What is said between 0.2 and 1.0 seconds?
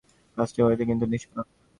কাজটা গর্হিত